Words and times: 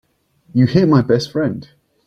You 0.51 0.65
hit 0.65 0.89
my 0.89 1.03
best 1.03 1.31
friend. 1.31 1.69